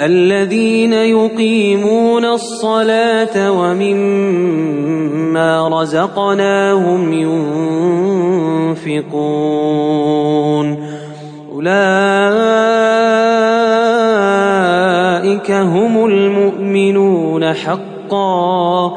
[0.00, 4.22] الذين يقيمون الصلاة ومما
[5.82, 7.12] رزقناهم
[8.72, 10.86] ينفقون.
[11.54, 12.36] أولئك
[15.50, 18.96] هم المؤمنون حقا.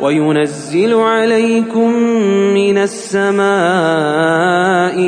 [0.00, 1.92] وينزل عليكم
[2.54, 3.38] من السماء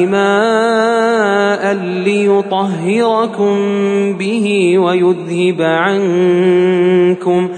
[0.06, 1.74] ماء
[2.04, 3.54] ليطهركم
[4.18, 7.48] به ويذهب عنكم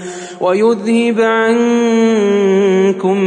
[0.41, 2.55] ويذهب عنكم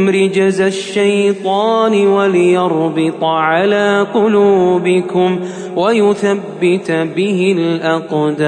[0.09, 5.39] رجز الشيطان وليربط على قلوبكم
[5.75, 8.47] ويثبت به الأقدام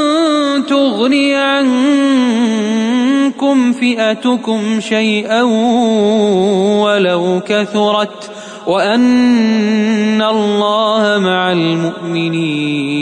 [0.67, 1.71] تغني عنكم
[3.71, 5.41] فئتكم شيئا
[6.83, 8.31] ولو كثرت
[8.67, 13.01] وأن الله مع المؤمنين.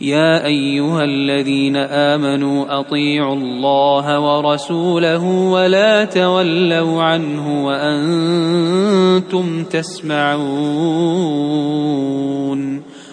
[0.00, 8.04] يا أيها الذين آمنوا أطيعوا الله ورسوله ولا تولوا عنه وأنتم
[9.64, 10.40] تسمعون.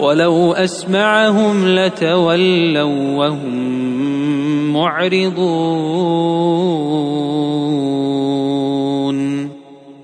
[0.00, 5.48] ولو أسمعهم لتولوا وهم معرضون.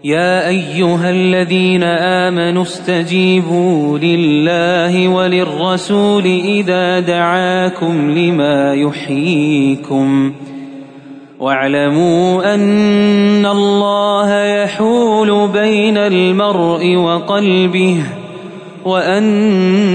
[0.04, 10.32] يا أيها الذين آمنوا استجيبوا لله وللرسول إذا دعاكم لما يحييكم.
[11.40, 18.23] واعلموا أن الله يحول بين المرء وقلبه
[18.84, 19.86] وأنه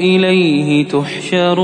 [0.00, 1.56] إليه تحشرون.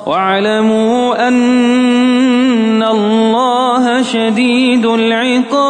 [0.07, 5.66] واعلموا أن الله شديد العقاب.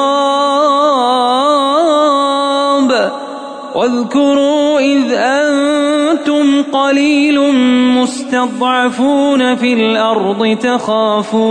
[3.98, 7.54] واذكروا إذ أنتم قليل
[7.98, 11.48] مستضعفون في الأرض تخافون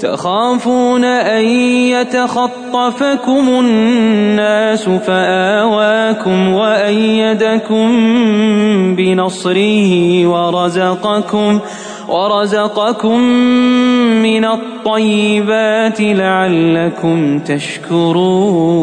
[0.00, 1.44] تخافون أن
[1.94, 7.88] يتخطفكم الناس فآواكم وأيدكم
[8.96, 11.58] بنصره ورزقكم
[12.08, 13.18] ورزقكم
[14.22, 18.82] من الطيبات لعلكم تشكرون.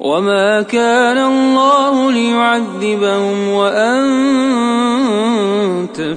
[0.00, 3.98] وما كان الله ليعذبهم وأنت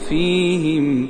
[0.10, 1.08] فيهم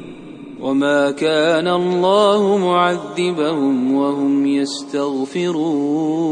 [0.62, 6.32] وما كان الله معذبهم وهم يستغفرون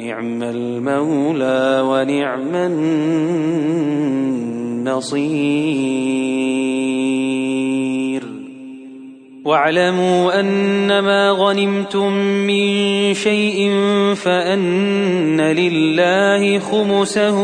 [0.00, 2.54] نعم المولى ونعم
[4.84, 5.40] النصير.
[9.44, 12.12] واعلموا أنما غنمتم
[12.46, 12.64] من
[13.14, 13.70] شيء
[14.14, 17.38] فأن لله خمسه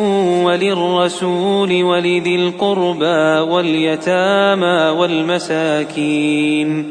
[0.44, 6.90] وللرسول ولذي القربى واليتامى والمساكين.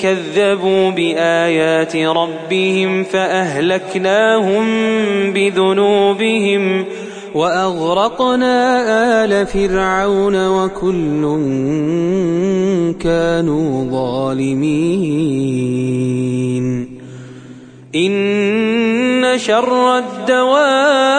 [0.00, 4.64] كذبوا بآيات ربهم فأهلكناهم
[5.32, 6.84] بذنوبهم
[7.34, 8.54] وأغرقنا
[9.24, 11.22] آل فرعون وكل
[13.00, 14.98] كانوا ظالمين.
[17.94, 21.18] إن شر الدواب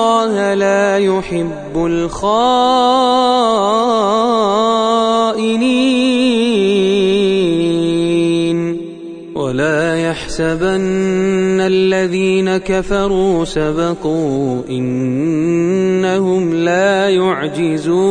[0.00, 2.30] الله لا يحب الخائنين
[9.34, 18.10] ولا يحسبن الذين كفروا سبقوا إنهم لا يعجزون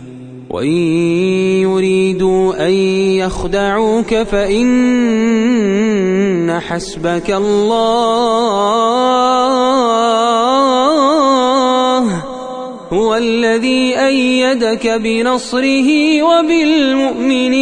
[0.51, 0.77] وإن
[1.63, 2.71] يريدوا أن
[3.23, 4.71] يخدعوك فإن
[6.59, 8.01] حسبك الله
[12.93, 17.61] هو الذي أيدك بنصره وبالمؤمنين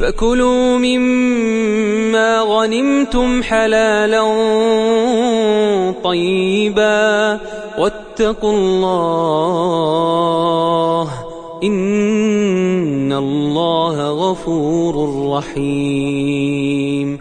[0.00, 4.22] فكلوا مما غنمتم حلالا
[6.04, 7.38] طيبا
[7.78, 9.90] واتقوا الله
[11.62, 17.18] إن الله غفور رحيم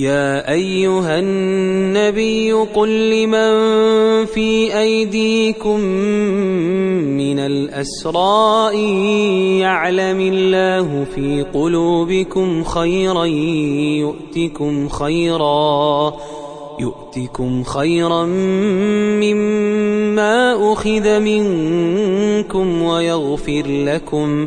[0.00, 3.52] يا أيها النبي قل لمن
[4.26, 5.80] في أيديكم
[7.20, 8.76] من الأسراء
[9.60, 16.12] يعلم الله في قلوبكم خيرا يؤتكم خيرا
[16.80, 18.24] يؤتكم خيرا
[19.20, 24.46] مما أخذ منكم ويغفر لكم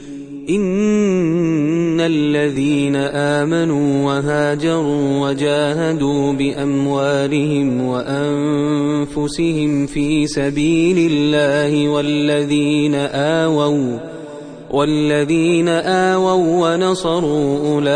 [0.55, 13.99] إن الذين آمنوا وهاجروا وجاهدوا بأموالهم وأنفسهم في سبيل الله والذين آووا
[14.71, 17.87] والذين آووا ونصروا أولئك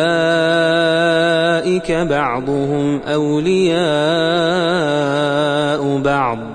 [1.91, 3.77] بعضهم أولياء
[5.97, 6.54] بعض